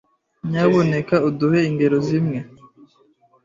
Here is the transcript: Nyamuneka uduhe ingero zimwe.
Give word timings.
Nyamuneka 0.49 1.15
uduhe 1.29 1.59
ingero 1.69 1.97
zimwe. 2.07 2.39